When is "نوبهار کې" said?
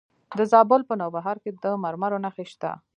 1.01-1.51